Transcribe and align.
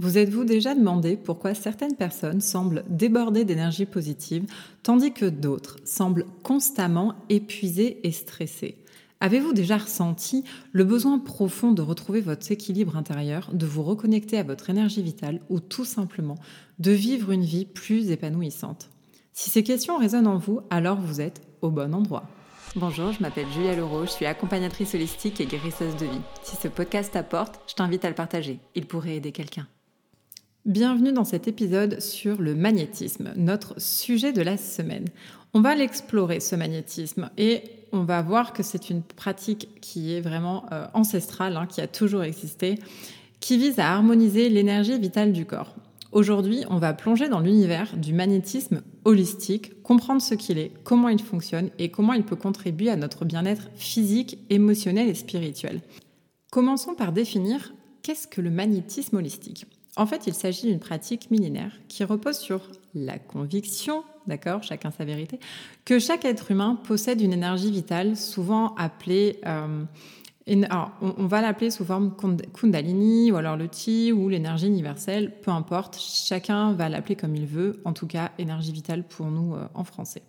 Vous 0.00 0.16
êtes-vous 0.16 0.44
déjà 0.44 0.76
demandé 0.76 1.16
pourquoi 1.16 1.54
certaines 1.54 1.96
personnes 1.96 2.40
semblent 2.40 2.84
déborder 2.88 3.44
d'énergie 3.44 3.84
positive, 3.84 4.46
tandis 4.84 5.12
que 5.12 5.24
d'autres 5.24 5.76
semblent 5.84 6.26
constamment 6.44 7.14
épuisées 7.28 7.98
et 8.04 8.12
stressées? 8.12 8.76
Avez-vous 9.18 9.52
déjà 9.52 9.76
ressenti 9.76 10.44
le 10.70 10.84
besoin 10.84 11.18
profond 11.18 11.72
de 11.72 11.82
retrouver 11.82 12.20
votre 12.20 12.52
équilibre 12.52 12.96
intérieur, 12.96 13.50
de 13.52 13.66
vous 13.66 13.82
reconnecter 13.82 14.38
à 14.38 14.44
votre 14.44 14.70
énergie 14.70 15.02
vitale 15.02 15.40
ou 15.50 15.58
tout 15.58 15.84
simplement 15.84 16.36
de 16.78 16.92
vivre 16.92 17.32
une 17.32 17.42
vie 17.42 17.64
plus 17.64 18.12
épanouissante? 18.12 18.90
Si 19.32 19.50
ces 19.50 19.64
questions 19.64 19.98
résonnent 19.98 20.28
en 20.28 20.38
vous, 20.38 20.60
alors 20.70 21.00
vous 21.00 21.20
êtes 21.20 21.42
au 21.60 21.70
bon 21.70 21.92
endroit. 21.92 22.22
Bonjour, 22.76 23.10
je 23.10 23.20
m'appelle 23.20 23.48
Julia 23.52 23.74
Leroux, 23.74 24.04
je 24.04 24.12
suis 24.12 24.26
accompagnatrice 24.26 24.94
holistique 24.94 25.40
et 25.40 25.46
guérisseuse 25.46 25.96
de 25.96 26.06
vie. 26.06 26.20
Si 26.44 26.54
ce 26.54 26.68
podcast 26.68 27.14
t'apporte, 27.14 27.58
je 27.68 27.74
t'invite 27.74 28.04
à 28.04 28.08
le 28.08 28.14
partager. 28.14 28.60
Il 28.76 28.86
pourrait 28.86 29.16
aider 29.16 29.32
quelqu'un. 29.32 29.66
Bienvenue 30.68 31.14
dans 31.14 31.24
cet 31.24 31.48
épisode 31.48 31.98
sur 31.98 32.42
le 32.42 32.54
magnétisme, 32.54 33.32
notre 33.36 33.80
sujet 33.80 34.34
de 34.34 34.42
la 34.42 34.58
semaine. 34.58 35.06
On 35.54 35.62
va 35.62 35.74
l'explorer, 35.74 36.40
ce 36.40 36.56
magnétisme, 36.56 37.30
et 37.38 37.62
on 37.90 38.02
va 38.04 38.20
voir 38.20 38.52
que 38.52 38.62
c'est 38.62 38.90
une 38.90 39.00
pratique 39.00 39.80
qui 39.80 40.12
est 40.12 40.20
vraiment 40.20 40.66
euh, 40.70 40.84
ancestrale, 40.92 41.56
hein, 41.56 41.64
qui 41.66 41.80
a 41.80 41.86
toujours 41.86 42.22
existé, 42.22 42.74
qui 43.40 43.56
vise 43.56 43.78
à 43.78 43.94
harmoniser 43.94 44.50
l'énergie 44.50 44.98
vitale 44.98 45.32
du 45.32 45.46
corps. 45.46 45.74
Aujourd'hui, 46.12 46.64
on 46.68 46.76
va 46.76 46.92
plonger 46.92 47.30
dans 47.30 47.40
l'univers 47.40 47.96
du 47.96 48.12
magnétisme 48.12 48.82
holistique, 49.06 49.82
comprendre 49.82 50.20
ce 50.20 50.34
qu'il 50.34 50.58
est, 50.58 50.72
comment 50.84 51.08
il 51.08 51.22
fonctionne 51.22 51.70
et 51.78 51.90
comment 51.90 52.12
il 52.12 52.24
peut 52.24 52.36
contribuer 52.36 52.90
à 52.90 52.96
notre 52.96 53.24
bien-être 53.24 53.70
physique, 53.74 54.36
émotionnel 54.50 55.08
et 55.08 55.14
spirituel. 55.14 55.80
Commençons 56.50 56.94
par 56.94 57.12
définir 57.12 57.72
qu'est-ce 58.02 58.28
que 58.28 58.42
le 58.42 58.50
magnétisme 58.50 59.16
holistique. 59.16 59.64
En 59.98 60.06
fait, 60.06 60.28
il 60.28 60.32
s'agit 60.32 60.68
d'une 60.68 60.78
pratique 60.78 61.28
millénaire 61.32 61.72
qui 61.88 62.04
repose 62.04 62.38
sur 62.38 62.60
la 62.94 63.18
conviction, 63.18 64.04
d'accord, 64.28 64.62
chacun 64.62 64.92
sa 64.92 65.04
vérité, 65.04 65.40
que 65.84 65.98
chaque 65.98 66.24
être 66.24 66.52
humain 66.52 66.78
possède 66.84 67.20
une 67.20 67.32
énergie 67.32 67.72
vitale, 67.72 68.16
souvent 68.16 68.76
appelée, 68.76 69.40
euh, 69.44 69.84
on, 70.46 71.26
va 71.26 71.42
l'appeler 71.42 71.72
sous 71.72 71.84
forme 71.84 72.14
Kundalini 72.54 73.32
ou 73.32 73.36
alors 73.36 73.56
le 73.56 73.66
Ti 73.68 74.12
ou 74.12 74.28
l'énergie 74.28 74.68
universelle, 74.68 75.34
peu 75.42 75.50
importe, 75.50 75.98
chacun 76.00 76.74
va 76.74 76.88
l'appeler 76.88 77.16
comme 77.16 77.34
il 77.34 77.46
veut, 77.46 77.82
en 77.84 77.92
tout 77.92 78.06
cas 78.06 78.30
énergie 78.38 78.72
vitale 78.72 79.02
pour 79.02 79.26
nous 79.26 79.56
euh, 79.56 79.66
en 79.74 79.82
français. 79.82 80.22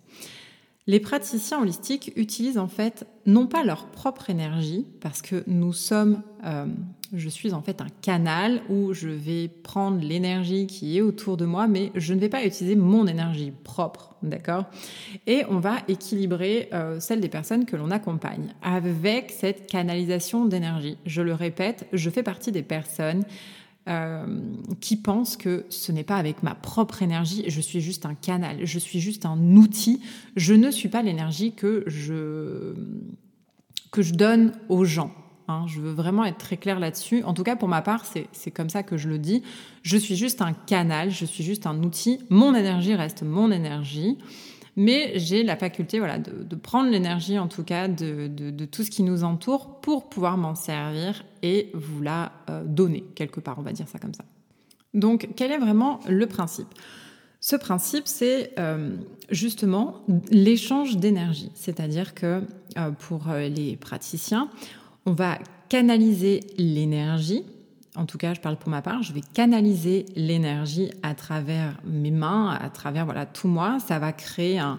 Les 0.86 0.98
praticiens 0.98 1.60
holistiques 1.60 2.12
utilisent 2.16 2.58
en 2.58 2.66
fait 2.66 3.06
non 3.26 3.46
pas 3.46 3.62
leur 3.62 3.86
propre 3.86 4.30
énergie, 4.30 4.86
parce 5.00 5.20
que 5.22 5.44
nous 5.46 5.72
sommes, 5.72 6.22
euh, 6.44 6.66
je 7.12 7.28
suis 7.28 7.52
en 7.52 7.60
fait 7.60 7.80
un 7.80 7.88
canal 8.00 8.62
où 8.70 8.94
je 8.94 9.08
vais 9.08 9.48
prendre 9.48 10.02
l'énergie 10.02 10.66
qui 10.66 10.96
est 10.96 11.00
autour 11.02 11.36
de 11.36 11.44
moi, 11.44 11.68
mais 11.68 11.92
je 11.94 12.14
ne 12.14 12.18
vais 12.18 12.30
pas 12.30 12.44
utiliser 12.44 12.76
mon 12.76 13.06
énergie 13.06 13.52
propre, 13.62 14.16
d'accord? 14.22 14.64
Et 15.26 15.44
on 15.50 15.58
va 15.58 15.76
équilibrer 15.86 16.70
euh, 16.72 16.98
celle 16.98 17.20
des 17.20 17.28
personnes 17.28 17.66
que 17.66 17.76
l'on 17.76 17.90
accompagne 17.90 18.54
avec 18.62 19.30
cette 19.30 19.66
canalisation 19.66 20.46
d'énergie. 20.46 20.96
Je 21.04 21.20
le 21.20 21.34
répète, 21.34 21.86
je 21.92 22.08
fais 22.08 22.22
partie 22.22 22.52
des 22.52 22.62
personnes 22.62 23.24
euh, 23.90 24.24
qui 24.80 24.96
pensent 24.96 25.36
que 25.36 25.66
ce 25.68 25.90
n'est 25.90 26.04
pas 26.04 26.16
avec 26.16 26.42
ma 26.42 26.54
propre 26.54 27.02
énergie, 27.02 27.44
je 27.48 27.60
suis 27.60 27.80
juste 27.80 28.06
un 28.06 28.14
canal, 28.14 28.64
je 28.64 28.78
suis 28.78 29.00
juste 29.00 29.26
un 29.26 29.56
outil, 29.56 30.00
je 30.36 30.54
ne 30.54 30.70
suis 30.70 30.88
pas 30.88 31.02
l'énergie 31.02 31.52
que 31.52 31.82
je, 31.86 32.74
que 33.90 34.02
je 34.02 34.14
donne 34.14 34.52
aux 34.68 34.84
gens. 34.84 35.12
Hein. 35.48 35.64
Je 35.66 35.80
veux 35.80 35.90
vraiment 35.90 36.24
être 36.24 36.38
très 36.38 36.56
clair 36.56 36.78
là-dessus. 36.78 37.24
En 37.24 37.34
tout 37.34 37.42
cas, 37.42 37.56
pour 37.56 37.68
ma 37.68 37.82
part, 37.82 38.04
c'est 38.32 38.50
comme 38.50 38.70
ça 38.70 38.82
que 38.84 38.96
je 38.96 39.08
le 39.08 39.18
dis. 39.18 39.42
Je 39.82 39.96
suis 39.96 40.14
juste 40.14 40.40
un 40.40 40.52
canal, 40.52 41.10
je 41.10 41.24
suis 41.24 41.42
juste 41.42 41.66
un 41.66 41.82
outil. 41.82 42.20
Mon 42.30 42.54
énergie 42.54 42.94
reste 42.94 43.22
mon 43.22 43.50
énergie 43.50 44.18
mais 44.76 45.12
j'ai 45.16 45.42
la 45.42 45.56
faculté 45.56 46.00
de, 46.00 46.56
prendre 46.56 46.90
l'énergie 46.90 47.38
en 47.38 47.48
tout 47.48 47.64
cas 47.64 47.88
de, 47.88 48.64
tout 48.66 48.84
ce 48.84 48.90
qui 48.90 49.02
nous 49.02 49.24
entoure 49.24 49.80
pour 49.80 50.08
pouvoir 50.08 50.36
m'en 50.36 50.54
servir 50.54 51.24
et 51.42 51.70
vous 51.74 52.02
la 52.02 52.32
euh, 52.48 52.64
donner 52.64 53.04
quelque 53.14 53.40
part, 53.40 53.58
on 53.58 53.62
va 53.62 53.72
dire 53.72 53.88
ça 53.88 53.98
comme 53.98 54.14
ça. 54.14 54.24
Donc 54.94 55.28
quel 55.36 55.52
est 55.52 55.58
vraiment 55.58 56.00
le 56.08 56.26
principe? 56.26 56.68
Ce 57.42 57.56
principe, 57.56 58.06
c'est 58.06 58.52
euh, 58.58 58.96
justement 59.30 60.02
l'échange 60.30 60.98
d'énergie, 60.98 61.50
c'est-à-dire 61.54 62.14
que 62.14 62.42
euh, 62.76 62.90
pour 62.90 63.28
les 63.32 63.76
praticiens, 63.76 64.50
on 65.06 65.12
va 65.12 65.38
canaliser 65.68 66.40
l'énergie 66.58 67.44
en 67.96 68.06
tout 68.06 68.18
cas, 68.18 68.34
je 68.34 68.40
parle 68.40 68.56
pour 68.56 68.70
ma 68.70 68.82
part, 68.82 69.02
je 69.02 69.12
vais 69.12 69.22
canaliser 69.34 70.06
l'énergie 70.14 70.90
à 71.02 71.14
travers 71.14 71.74
mes 71.84 72.12
mains, 72.12 72.50
à 72.50 72.70
travers 72.70 73.04
voilà 73.04 73.26
tout 73.26 73.48
moi. 73.48 73.78
Ça 73.80 73.98
va 73.98 74.12
créer 74.12 74.58
un, 74.58 74.78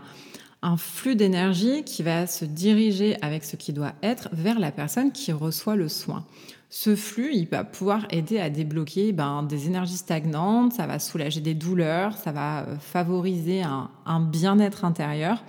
flux 0.77 1.15
d'énergie 1.15 1.83
qui 1.83 2.03
va 2.03 2.27
se 2.27 2.45
diriger 2.45 3.17
avec 3.21 3.43
ce 3.43 3.55
qui 3.55 3.73
doit 3.73 3.93
être 4.01 4.29
vers 4.31 4.59
la 4.59 4.71
personne 4.71 5.11
qui 5.11 5.31
reçoit 5.31 5.75
le 5.75 5.89
soin. 5.89 6.25
Ce 6.69 6.95
flux, 6.95 7.31
il 7.33 7.49
va 7.49 7.65
pouvoir 7.65 8.05
aider 8.11 8.39
à 8.39 8.49
débloquer 8.49 9.11
ben, 9.11 9.43
des 9.43 9.67
énergies 9.67 9.97
stagnantes, 9.97 10.71
ça 10.71 10.87
va 10.87 10.99
soulager 10.99 11.41
des 11.41 11.53
douleurs, 11.53 12.15
ça 12.15 12.31
va 12.31 12.61
euh, 12.61 12.77
favoriser 12.79 13.61
un, 13.61 14.19
bien-être 14.21 14.85
intérieur 14.85 15.43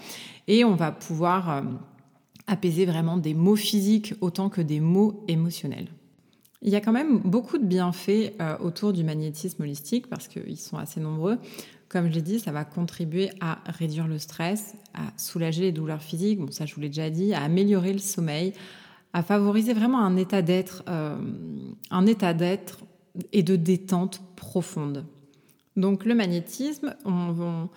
et 0.49 0.65
on 0.65 0.75
va 0.75 0.91
pouvoir 0.91 1.51
euh, 1.51 1.63
apaiser 2.49 2.87
vraiment 2.87 3.19
des 3.19 3.35
maux 3.35 3.55
physiques 3.55 4.15
autant 4.21 4.49
que 4.49 4.63
des 4.63 4.81
maux 4.81 5.23
émotionnels. 5.29 5.87
Il 6.63 6.71
y 6.71 6.77
a 6.77 6.81
quand 6.81 6.93
même 6.93 7.19
beaucoup 7.19 7.59
de 7.59 7.65
bienfaits 7.65 8.35
euh, 8.41 8.57
autour 8.59 8.93
du 8.93 9.03
magnétisme 9.03 9.63
holistique 9.63 10.07
parce 10.09 10.29
qu'ils 10.29 10.59
sont 10.59 10.79
assez 10.79 11.01
nombreux. 11.01 11.39
Comme 11.89 12.09
je 12.09 12.15
l'ai 12.15 12.23
dit, 12.23 12.39
ça 12.39 12.53
va 12.53 12.65
contribuer 12.65 13.31
à 13.41 13.59
réduire 13.67 14.07
le 14.07 14.19
stress, 14.19 14.75
à 14.95 15.03
soulager 15.19 15.63
les 15.63 15.73
douleurs 15.73 16.03
physiques, 16.03 16.39
bon 16.39 16.51
ça 16.53 16.65
je 16.65 16.75
vous 16.75 16.81
l'ai 16.81 16.89
déjà 16.89 17.11
dit, 17.11 17.35
à 17.35 17.43
améliorer 17.43 17.93
le 17.93 17.99
sommeil, 17.99 18.55
à 19.13 19.23
favoriser 19.23 19.75
vraiment 19.75 20.01
un 20.01 20.17
état 20.17 20.41
d'être, 20.41 20.85
euh, 20.89 21.17
un 21.91 22.07
état 22.07 22.33
d'être 22.33 22.79
et 23.33 23.43
de 23.43 23.57
détente 23.57 24.23
profonde. 24.37 25.05
Donc 25.77 26.05
le 26.05 26.15
magnétisme, 26.15 26.95
on 27.05 27.69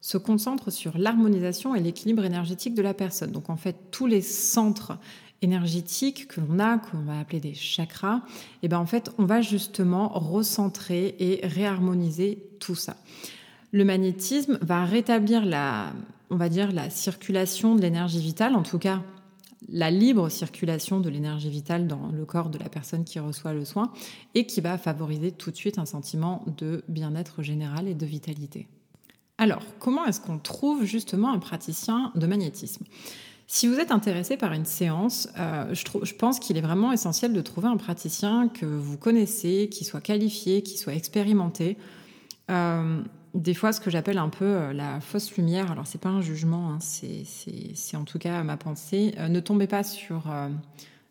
se 0.00 0.18
concentre 0.18 0.70
sur 0.70 0.98
l'harmonisation 0.98 1.74
et 1.74 1.80
l'équilibre 1.80 2.24
énergétique 2.24 2.74
de 2.74 2.82
la 2.82 2.94
personne. 2.94 3.32
Donc 3.32 3.48
en 3.48 3.56
fait, 3.56 3.90
tous 3.90 4.06
les 4.06 4.20
centres 4.20 4.98
énergétiques 5.44 6.28
que 6.28 6.40
l'on 6.40 6.58
a, 6.58 6.78
qu'on 6.78 6.98
va 6.98 7.20
appeler 7.20 7.40
des 7.40 7.54
chakras, 7.54 8.22
et 8.62 8.68
ben 8.68 8.78
en 8.78 8.86
fait, 8.86 9.10
on 9.18 9.24
va 9.24 9.40
justement 9.40 10.08
recentrer 10.08 11.14
et 11.18 11.46
réharmoniser 11.46 12.42
tout 12.58 12.74
ça. 12.74 12.96
Le 13.72 13.84
magnétisme 13.84 14.58
va 14.62 14.84
rétablir 14.84 15.44
la, 15.44 15.92
on 16.30 16.36
va 16.36 16.48
dire, 16.48 16.72
la 16.72 16.90
circulation 16.90 17.74
de 17.76 17.80
l'énergie 17.80 18.20
vitale, 18.20 18.54
en 18.54 18.62
tout 18.62 18.78
cas 18.78 19.02
la 19.68 19.90
libre 19.90 20.28
circulation 20.28 21.00
de 21.00 21.08
l'énergie 21.08 21.48
vitale 21.48 21.86
dans 21.86 22.08
le 22.08 22.24
corps 22.24 22.50
de 22.50 22.58
la 22.58 22.68
personne 22.68 23.04
qui 23.04 23.18
reçoit 23.18 23.54
le 23.54 23.64
soin 23.64 23.92
et 24.34 24.46
qui 24.46 24.60
va 24.60 24.76
favoriser 24.78 25.32
tout 25.32 25.50
de 25.50 25.56
suite 25.56 25.78
un 25.78 25.86
sentiment 25.86 26.44
de 26.58 26.84
bien-être 26.88 27.42
général 27.42 27.88
et 27.88 27.94
de 27.94 28.06
vitalité. 28.06 28.68
Alors, 29.38 29.62
comment 29.78 30.04
est-ce 30.06 30.20
qu'on 30.20 30.38
trouve 30.38 30.84
justement 30.84 31.32
un 31.32 31.38
praticien 31.38 32.12
de 32.14 32.26
magnétisme? 32.26 32.84
Si 33.46 33.68
vous 33.68 33.78
êtes 33.78 33.90
intéressé 33.90 34.36
par 34.36 34.52
une 34.52 34.64
séance, 34.64 35.28
euh, 35.38 35.74
je, 35.74 36.14
pense 36.14 36.38
qu'il 36.38 36.56
est 36.56 36.62
vraiment 36.62 36.92
essentiel 36.92 37.32
de 37.32 37.40
trouver 37.42 37.68
un 37.68 37.76
praticien 37.76 38.48
que 38.48 38.64
vous 38.64 38.96
connaissez, 38.96 39.68
qui 39.70 39.84
soit 39.84 40.00
qualifié, 40.00 40.62
qui 40.62 40.78
soit 40.78 40.94
expérimenté. 40.94 41.76
Euh, 42.50 43.02
des 43.34 43.52
fois, 43.52 43.72
ce 43.72 43.80
que 43.80 43.90
j'appelle 43.90 44.18
un 44.18 44.30
peu 44.30 44.44
euh, 44.44 44.72
la 44.72 45.00
fausse 45.00 45.36
lumière, 45.36 45.70
alors 45.70 45.86
c'est 45.86 46.00
pas 46.00 46.08
un 46.08 46.22
jugement, 46.22 46.70
hein, 46.70 46.78
c'est 46.80 47.96
en 47.96 48.04
tout 48.04 48.18
cas 48.18 48.42
ma 48.42 48.56
pensée. 48.56 49.14
ne 49.28 49.40
tombez 49.40 49.66
pas 49.66 49.82
sur, 49.82 50.22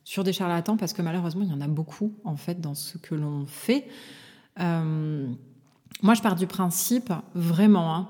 sur 0.03 0.23
des 0.23 0.33
charlatans 0.33 0.77
parce 0.77 0.93
que 0.93 1.03
malheureusement, 1.03 1.43
il 1.43 1.51
y 1.51 1.53
en 1.53 1.61
a 1.61 1.67
beaucoup 1.67 2.13
en 2.23 2.35
fait 2.35 2.59
dans 2.59 2.75
ce 2.75 2.97
que 2.97 3.13
l'on 3.13 3.45
fait. 3.45 3.87
moi, 4.57 6.13
je 6.15 6.21
pars 6.21 6.35
du 6.35 6.47
principe 6.47 7.13
vraiment. 7.35 7.95
Hein, 7.95 8.09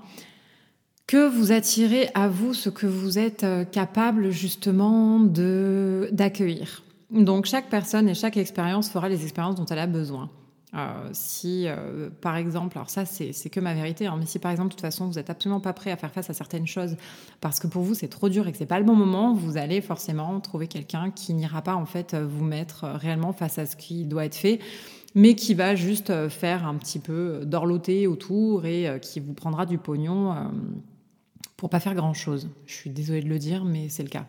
que 1.07 1.27
vous 1.27 1.51
attirez 1.51 2.09
à 2.13 2.27
vous 2.27 2.53
ce 2.53 2.69
que 2.69 2.85
vous 2.85 3.19
êtes 3.19 3.43
euh, 3.43 3.65
capable 3.65 4.31
justement 4.31 5.19
de 5.19 6.09
d'accueillir. 6.11 6.83
Donc 7.11 7.45
chaque 7.45 7.69
personne 7.69 8.09
et 8.09 8.13
chaque 8.13 8.37
expérience 8.37 8.89
fera 8.89 9.09
les 9.09 9.23
expériences 9.23 9.55
dont 9.55 9.65
elle 9.65 9.79
a 9.79 9.87
besoin. 9.87 10.29
Euh, 10.75 11.07
si, 11.11 11.65
euh, 11.67 12.09
par 12.21 12.35
exemple, 12.35 12.79
alors 12.79 12.89
ça 12.89 13.05
c'est 13.05 13.49
que 13.51 13.59
ma 13.59 13.75
vérité, 13.75 14.07
hein, 14.07 14.15
mais 14.17 14.25
si 14.25 14.39
par 14.39 14.51
exemple, 14.51 14.69
de 14.69 14.73
toute 14.73 14.81
façon, 14.81 15.05
vous 15.05 15.13
n'êtes 15.13 15.29
absolument 15.29 15.59
pas 15.59 15.73
prêt 15.73 15.91
à 15.91 15.97
faire 15.97 16.11
face 16.11 16.31
à 16.31 16.33
certaines 16.33 16.65
choses 16.65 16.95
parce 17.41 17.59
que 17.59 17.67
pour 17.67 17.83
vous 17.83 17.93
c'est 17.93 18.07
trop 18.07 18.27
dur 18.27 18.47
et 18.47 18.51
que 18.51 18.57
c'est 18.57 18.65
pas 18.65 18.79
le 18.79 18.85
bon 18.85 18.95
moment, 18.95 19.35
vous 19.35 19.57
allez 19.57 19.81
forcément 19.81 20.39
trouver 20.39 20.67
quelqu'un 20.67 21.11
qui 21.11 21.35
n'ira 21.35 21.61
pas 21.61 21.75
en 21.75 21.85
fait 21.85 22.15
vous 22.15 22.43
mettre 22.43 22.85
réellement 22.85 23.33
face 23.33 23.59
à 23.59 23.67
ce 23.67 23.75
qui 23.75 24.05
doit 24.05 24.25
être 24.25 24.35
fait, 24.35 24.57
mais 25.13 25.35
qui 25.35 25.53
va 25.53 25.75
juste 25.75 26.29
faire 26.29 26.65
un 26.65 26.73
petit 26.75 26.97
peu 26.97 27.41
d'orloter 27.45 28.07
autour 28.07 28.65
et 28.65 28.99
qui 28.99 29.19
vous 29.19 29.33
prendra 29.33 29.67
du 29.67 29.77
pognon 29.77 30.33
pour 31.63 31.69
pas 31.69 31.79
faire 31.79 31.95
grand 31.95 32.13
chose. 32.13 32.49
Je 32.65 32.73
suis 32.73 32.89
désolée 32.89 33.21
de 33.21 33.29
le 33.29 33.39
dire, 33.39 33.63
mais 33.63 33.87
c'est 33.87 34.03
le 34.03 34.09
cas. 34.09 34.27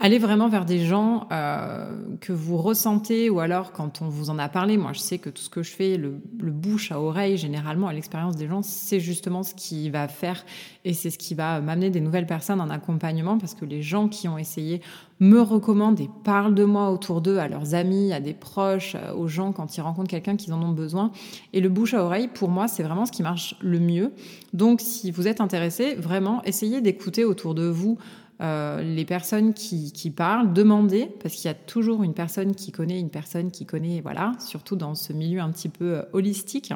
Allez 0.00 0.20
vraiment 0.20 0.48
vers 0.48 0.64
des 0.64 0.78
gens 0.78 1.26
euh, 1.32 1.90
que 2.20 2.32
vous 2.32 2.56
ressentez 2.56 3.30
ou 3.30 3.40
alors 3.40 3.72
quand 3.72 4.00
on 4.00 4.08
vous 4.08 4.30
en 4.30 4.38
a 4.38 4.48
parlé. 4.48 4.76
Moi, 4.76 4.92
je 4.92 5.00
sais 5.00 5.18
que 5.18 5.28
tout 5.28 5.42
ce 5.42 5.50
que 5.50 5.64
je 5.64 5.72
fais, 5.72 5.96
le, 5.96 6.20
bouche 6.52 6.92
à 6.92 7.00
oreille, 7.00 7.36
généralement, 7.36 7.88
à 7.88 7.92
l'expérience 7.92 8.36
des 8.36 8.46
gens, 8.46 8.62
c'est 8.62 9.00
justement 9.00 9.42
ce 9.42 9.54
qui 9.56 9.90
va 9.90 10.06
faire 10.06 10.44
et 10.84 10.92
c'est 10.92 11.10
ce 11.10 11.18
qui 11.18 11.34
va 11.34 11.60
m'amener 11.60 11.90
des 11.90 12.00
nouvelles 12.00 12.26
personnes 12.26 12.60
en 12.60 12.70
accompagnement 12.70 13.38
parce 13.38 13.54
que 13.54 13.64
les 13.64 13.82
gens 13.82 14.06
qui 14.06 14.28
ont 14.28 14.38
essayé 14.38 14.82
me 15.18 15.40
recommandent 15.40 15.98
et 15.98 16.08
parlent 16.22 16.54
de 16.54 16.64
moi 16.64 16.92
autour 16.92 17.20
d'eux, 17.20 17.38
à 17.38 17.48
leurs 17.48 17.74
amis, 17.74 18.12
à 18.12 18.20
des 18.20 18.34
proches, 18.34 18.94
euh, 18.94 19.12
aux 19.14 19.26
gens 19.26 19.50
quand 19.50 19.76
ils 19.76 19.80
rencontrent 19.80 20.10
quelqu'un 20.10 20.36
qu'ils 20.36 20.52
en 20.52 20.62
ont 20.62 20.72
besoin. 20.72 21.10
Et 21.52 21.60
le 21.60 21.68
bouche 21.68 21.94
à 21.94 22.04
oreille, 22.04 22.28
pour 22.28 22.50
moi, 22.50 22.68
c'est 22.68 22.84
vraiment 22.84 23.04
ce 23.04 23.10
qui 23.10 23.24
marche 23.24 23.56
le 23.60 23.80
mieux. 23.80 24.12
Donc, 24.52 24.80
si 24.80 25.10
vous 25.10 25.26
êtes 25.26 25.40
intéressé, 25.40 25.96
vraiment, 25.96 26.40
essayez 26.44 26.80
d'écouter 26.80 27.24
autour 27.24 27.56
de 27.56 27.64
vous 27.64 27.98
euh, 28.40 28.82
les 28.82 29.04
personnes 29.04 29.52
qui, 29.52 30.12
parlent, 30.14 30.52
demandez, 30.52 31.10
parce 31.20 31.34
qu'il 31.34 31.46
y 31.46 31.50
a 31.50 31.54
toujours 31.54 32.02
une 32.02 32.14
personne 32.14 32.54
qui 32.54 32.70
connaît 32.70 33.00
une 33.00 33.10
personne 33.10 33.50
qui 33.50 33.66
connaît, 33.66 34.00
voilà, 34.00 34.32
surtout 34.38 34.76
dans 34.76 34.94
ce 34.94 35.12
milieu 35.12 35.40
un 35.40 35.50
petit 35.50 35.68
peu 35.68 35.96
euh, 35.96 36.02
holistique. 36.12 36.72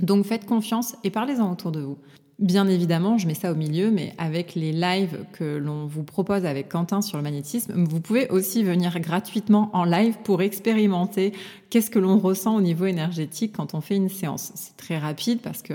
Donc 0.00 0.26
faites 0.26 0.44
confiance 0.44 0.96
et 1.04 1.10
parlez-en 1.10 1.50
autour 1.50 1.72
de 1.72 1.80
vous. 1.80 1.98
Bien 2.40 2.66
évidemment, 2.66 3.16
je 3.16 3.28
mets 3.28 3.34
ça 3.34 3.52
au 3.52 3.54
milieu, 3.54 3.92
mais 3.92 4.12
avec 4.18 4.56
les 4.56 4.72
lives 4.72 5.24
que 5.32 5.56
l'on 5.56 5.86
vous 5.86 6.02
propose 6.02 6.44
avec 6.44 6.68
Quentin 6.68 7.00
sur 7.00 7.16
le 7.16 7.22
magnétisme, 7.22 7.84
vous 7.84 8.00
pouvez 8.00 8.28
aussi 8.28 8.64
venir 8.64 8.98
gratuitement 8.98 9.70
en 9.72 9.84
live 9.84 10.16
pour 10.24 10.42
expérimenter 10.42 11.32
qu'est-ce 11.70 11.90
que 11.90 12.00
l'on 12.00 12.18
ressent 12.18 12.56
au 12.56 12.60
niveau 12.60 12.86
énergétique 12.86 13.54
quand 13.56 13.74
on 13.74 13.80
fait 13.80 13.94
une 13.94 14.08
séance. 14.08 14.50
C'est 14.56 14.76
très 14.76 14.98
rapide 14.98 15.40
parce 15.42 15.62
que 15.62 15.74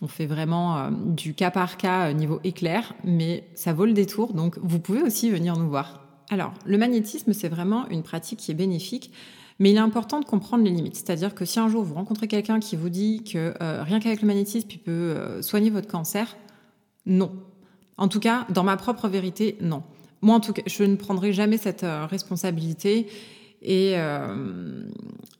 on 0.00 0.06
fait 0.06 0.26
vraiment 0.26 0.78
euh, 0.78 0.90
du 0.90 1.34
cas 1.34 1.50
par 1.50 1.76
cas 1.76 2.08
euh, 2.08 2.12
niveau 2.12 2.40
éclair, 2.44 2.94
mais 3.04 3.44
ça 3.54 3.72
vaut 3.72 3.86
le 3.86 3.92
détour, 3.92 4.32
donc 4.32 4.58
vous 4.62 4.78
pouvez 4.78 5.02
aussi 5.02 5.30
venir 5.30 5.56
nous 5.56 5.68
voir. 5.68 6.04
Alors, 6.30 6.52
le 6.64 6.78
magnétisme, 6.78 7.32
c'est 7.32 7.48
vraiment 7.48 7.88
une 7.88 8.02
pratique 8.02 8.38
qui 8.38 8.50
est 8.50 8.54
bénéfique, 8.54 9.12
mais 9.58 9.70
il 9.70 9.76
est 9.76 9.80
important 9.80 10.20
de 10.20 10.24
comprendre 10.24 10.62
les 10.62 10.70
limites. 10.70 10.96
C'est-à-dire 10.96 11.34
que 11.34 11.44
si 11.44 11.58
un 11.58 11.68
jour 11.68 11.82
vous 11.82 11.94
rencontrez 11.94 12.28
quelqu'un 12.28 12.60
qui 12.60 12.76
vous 12.76 12.90
dit 12.90 13.24
que 13.24 13.54
euh, 13.60 13.82
rien 13.82 13.98
qu'avec 13.98 14.22
le 14.22 14.28
magnétisme, 14.28 14.68
il 14.70 14.78
peut 14.78 15.42
soigner 15.42 15.70
votre 15.70 15.88
cancer, 15.88 16.36
non. 17.06 17.32
En 17.96 18.06
tout 18.06 18.20
cas, 18.20 18.46
dans 18.50 18.62
ma 18.62 18.76
propre 18.76 19.08
vérité, 19.08 19.56
non. 19.60 19.82
Moi, 20.20 20.36
en 20.36 20.40
tout 20.40 20.52
cas, 20.52 20.62
je 20.66 20.84
ne 20.84 20.94
prendrai 20.94 21.32
jamais 21.32 21.58
cette 21.58 21.84
responsabilité 22.08 23.08
et, 23.62 23.94
euh, 23.96 24.82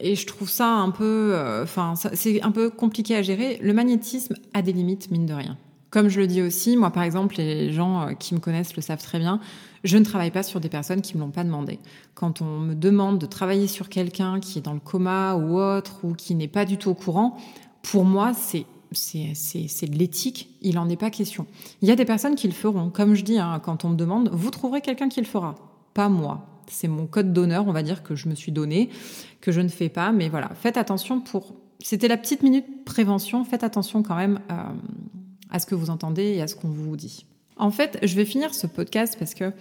et 0.00 0.14
je 0.14 0.26
trouve 0.26 0.50
ça 0.50 0.68
un 0.68 0.90
peu, 0.90 1.32
euh, 1.34 1.62
enfin, 1.62 1.94
c'est 1.96 2.42
un 2.42 2.50
peu 2.50 2.70
compliqué 2.70 3.14
à 3.16 3.22
gérer. 3.22 3.58
Le 3.62 3.72
magnétisme 3.72 4.34
a 4.54 4.62
des 4.62 4.72
limites, 4.72 5.10
mine 5.10 5.26
de 5.26 5.34
rien. 5.34 5.56
Comme 5.90 6.08
je 6.08 6.20
le 6.20 6.26
dis 6.26 6.42
aussi, 6.42 6.76
moi 6.76 6.90
par 6.90 7.02
exemple, 7.02 7.36
les 7.38 7.72
gens 7.72 8.08
euh, 8.08 8.12
qui 8.12 8.34
me 8.34 8.40
connaissent 8.40 8.76
le 8.76 8.82
savent 8.82 9.02
très 9.02 9.18
bien, 9.18 9.40
je 9.84 9.96
ne 9.96 10.04
travaille 10.04 10.30
pas 10.30 10.42
sur 10.42 10.60
des 10.60 10.68
personnes 10.68 11.00
qui 11.00 11.16
me 11.16 11.22
l'ont 11.22 11.30
pas 11.30 11.44
demandé. 11.44 11.78
Quand 12.14 12.42
on 12.42 12.58
me 12.58 12.74
demande 12.74 13.18
de 13.18 13.26
travailler 13.26 13.68
sur 13.68 13.88
quelqu'un 13.88 14.40
qui 14.40 14.58
est 14.58 14.62
dans 14.62 14.74
le 14.74 14.80
coma 14.80 15.36
ou 15.36 15.58
autre, 15.58 16.04
ou 16.04 16.14
qui 16.14 16.34
n'est 16.34 16.48
pas 16.48 16.64
du 16.64 16.76
tout 16.76 16.90
au 16.90 16.94
courant, 16.94 17.36
pour 17.82 18.04
moi, 18.04 18.32
c'est 18.34 18.66
c'est 18.90 19.86
de 19.86 19.98
l'éthique, 19.98 20.48
il 20.62 20.76
n'en 20.76 20.88
est 20.88 20.96
pas 20.96 21.10
question. 21.10 21.46
Il 21.82 21.88
y 21.88 21.90
a 21.90 21.94
des 21.94 22.06
personnes 22.06 22.36
qui 22.36 22.46
le 22.46 22.54
feront. 22.54 22.88
Comme 22.88 23.14
je 23.14 23.22
dis, 23.22 23.38
hein, 23.38 23.60
quand 23.62 23.84
on 23.84 23.90
me 23.90 23.96
demande, 23.96 24.30
vous 24.32 24.50
trouverez 24.50 24.80
quelqu'un 24.80 25.10
qui 25.10 25.20
le 25.20 25.26
fera. 25.26 25.56
Pas 25.92 26.08
moi 26.08 26.57
c'est 26.70 26.88
mon 26.88 27.06
code 27.06 27.32
d'honneur, 27.32 27.66
on 27.66 27.72
va 27.72 27.82
dire, 27.82 28.02
que 28.02 28.14
je 28.14 28.28
me 28.28 28.34
suis 28.34 28.52
donné, 28.52 28.90
que 29.40 29.52
je 29.52 29.60
ne 29.60 29.68
fais 29.68 29.88
pas. 29.88 30.12
Mais 30.12 30.28
voilà, 30.28 30.50
faites 30.54 30.76
attention 30.76 31.20
pour. 31.20 31.54
C'était 31.80 32.08
la 32.08 32.16
petite 32.16 32.42
minute 32.42 32.84
prévention. 32.84 33.44
Faites 33.44 33.64
attention 33.64 34.02
quand 34.02 34.16
même 34.16 34.40
euh, 34.50 34.54
à 35.50 35.58
ce 35.58 35.66
que 35.66 35.74
vous 35.74 35.90
entendez 35.90 36.34
et 36.34 36.42
à 36.42 36.46
ce 36.46 36.54
qu'on 36.54 36.68
vous 36.68 36.96
dit. 36.96 37.26
En 37.56 37.70
fait, 37.70 37.98
je 38.02 38.14
vais 38.14 38.24
finir 38.24 38.54
ce 38.54 38.66
podcast 38.66 39.16
parce 39.18 39.34
que 39.34 39.52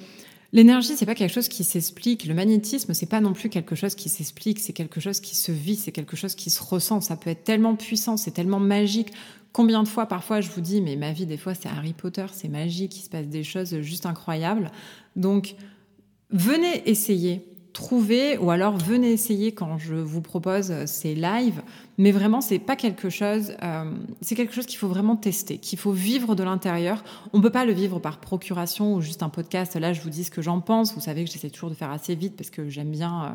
l'énergie, 0.53 0.95
c'est 0.95 1.05
pas 1.05 1.15
quelque 1.15 1.33
chose 1.33 1.47
qui 1.47 1.63
s'explique. 1.63 2.25
Le 2.25 2.33
magnétisme, 2.33 2.93
c'est 2.93 3.07
pas 3.07 3.21
non 3.21 3.33
plus 3.33 3.49
quelque 3.49 3.75
chose 3.75 3.95
qui 3.95 4.09
s'explique. 4.09 4.59
C'est 4.59 4.73
quelque 4.73 4.99
chose 4.99 5.19
qui 5.19 5.35
se 5.35 5.51
vit. 5.51 5.75
C'est 5.75 5.91
quelque 5.91 6.15
chose 6.15 6.35
qui 6.35 6.49
se 6.49 6.61
ressent. 6.63 7.01
Ça 7.01 7.15
peut 7.15 7.29
être 7.29 7.43
tellement 7.43 7.75
puissant, 7.75 8.17
c'est 8.17 8.31
tellement 8.31 8.59
magique. 8.59 9.11
Combien 9.53 9.81
de 9.81 9.87
fois, 9.87 10.05
parfois, 10.05 10.39
je 10.39 10.49
vous 10.49 10.61
dis, 10.61 10.81
mais 10.81 10.95
ma 10.95 11.13
vie, 11.13 11.25
des 11.25 11.37
fois, 11.37 11.55
c'est 11.55 11.67
Harry 11.67 11.93
Potter, 11.93 12.25
c'est 12.31 12.47
magique, 12.47 12.95
il 12.95 13.01
se 13.01 13.09
passe 13.09 13.25
des 13.25 13.43
choses 13.43 13.79
juste 13.81 14.05
incroyables. 14.05 14.71
Donc, 15.15 15.55
Venez 16.31 16.89
essayer, 16.89 17.47
trouvez, 17.71 18.37
ou 18.37 18.49
alors 18.49 18.77
venez 18.77 19.11
essayer 19.11 19.53
quand 19.53 19.77
je 19.77 19.93
vous 19.93 20.21
propose 20.21 20.85
ces 20.85 21.15
lives. 21.15 21.61
Mais 21.97 22.11
vraiment, 22.11 22.41
c'est 22.41 22.59
pas 22.59 22.75
quelque 22.75 23.09
chose, 23.09 23.53
euh, 23.63 23.91
c'est 24.21 24.35
quelque 24.35 24.53
chose 24.53 24.65
qu'il 24.65 24.77
faut 24.77 24.87
vraiment 24.87 25.15
tester, 25.15 25.57
qu'il 25.57 25.79
faut 25.79 25.91
vivre 25.91 26.35
de 26.35 26.43
l'intérieur. 26.43 27.03
On 27.33 27.41
peut 27.41 27.49
pas 27.49 27.65
le 27.65 27.73
vivre 27.73 27.99
par 27.99 28.19
procuration 28.19 28.95
ou 28.95 29.01
juste 29.01 29.23
un 29.23 29.29
podcast. 29.29 29.75
Là, 29.75 29.93
je 29.93 30.01
vous 30.01 30.09
dis 30.09 30.23
ce 30.23 30.31
que 30.31 30.41
j'en 30.41 30.59
pense. 30.59 30.93
Vous 30.95 31.01
savez 31.01 31.23
que 31.23 31.31
j'essaie 31.31 31.49
toujours 31.49 31.69
de 31.69 31.75
faire 31.75 31.91
assez 31.91 32.15
vite 32.15 32.35
parce 32.35 32.49
que 32.49 32.67
j'aime 32.67 32.91
bien 32.91 33.23
euh, 33.23 33.29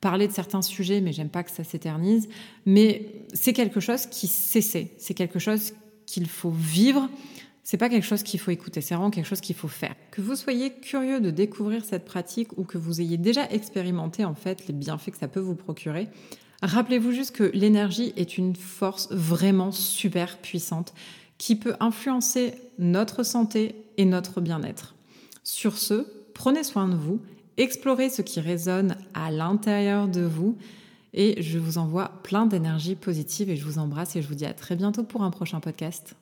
parler 0.00 0.26
de 0.26 0.32
certains 0.32 0.62
sujets, 0.62 1.00
mais 1.00 1.12
j'aime 1.12 1.28
pas 1.28 1.44
que 1.44 1.50
ça 1.50 1.62
s'éternise. 1.62 2.28
Mais 2.64 3.12
c'est 3.34 3.52
quelque 3.52 3.80
chose 3.80 4.06
qui 4.06 4.26
s'essaie. 4.26 4.92
C'est 4.98 5.14
quelque 5.14 5.38
chose 5.38 5.74
qu'il 6.06 6.28
faut 6.28 6.50
vivre 6.50 7.08
c'est 7.66 7.78
pas 7.78 7.88
quelque 7.88 8.06
chose 8.06 8.22
qu'il 8.22 8.38
faut 8.38 8.52
écouter, 8.52 8.80
c'est 8.80 8.94
vraiment 8.94 9.10
quelque 9.10 9.26
chose 9.26 9.40
qu'il 9.40 9.56
faut 9.56 9.66
faire. 9.66 9.96
Que 10.12 10.20
vous 10.20 10.36
soyez 10.36 10.72
curieux 10.72 11.20
de 11.20 11.30
découvrir 11.30 11.84
cette 11.84 12.04
pratique 12.04 12.56
ou 12.56 12.62
que 12.62 12.78
vous 12.78 13.00
ayez 13.00 13.16
déjà 13.16 13.44
expérimenté 13.50 14.24
en 14.24 14.36
fait 14.36 14.68
les 14.68 14.72
bienfaits 14.72 15.10
que 15.10 15.18
ça 15.18 15.26
peut 15.26 15.40
vous 15.40 15.56
procurer, 15.56 16.06
rappelez-vous 16.62 17.10
juste 17.10 17.34
que 17.34 17.50
l'énergie 17.54 18.12
est 18.14 18.38
une 18.38 18.54
force 18.54 19.08
vraiment 19.10 19.72
super 19.72 20.38
puissante 20.38 20.94
qui 21.38 21.56
peut 21.56 21.74
influencer 21.80 22.54
notre 22.78 23.24
santé 23.24 23.74
et 23.96 24.04
notre 24.04 24.40
bien-être. 24.40 24.94
Sur 25.42 25.76
ce, 25.76 26.06
prenez 26.34 26.62
soin 26.62 26.86
de 26.86 26.94
vous, 26.94 27.20
explorez 27.56 28.10
ce 28.10 28.22
qui 28.22 28.38
résonne 28.38 28.94
à 29.12 29.32
l'intérieur 29.32 30.06
de 30.06 30.22
vous 30.22 30.56
et 31.14 31.42
je 31.42 31.58
vous 31.58 31.78
envoie 31.78 32.12
plein 32.22 32.46
d'énergie 32.46 32.94
positive 32.94 33.50
et 33.50 33.56
je 33.56 33.64
vous 33.64 33.78
embrasse 33.78 34.14
et 34.14 34.22
je 34.22 34.28
vous 34.28 34.36
dis 34.36 34.46
à 34.46 34.54
très 34.54 34.76
bientôt 34.76 35.02
pour 35.02 35.24
un 35.24 35.32
prochain 35.32 35.58
podcast. 35.58 36.14